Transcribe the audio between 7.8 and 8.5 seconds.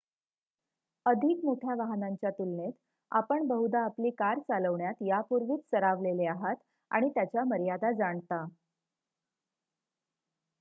जाणता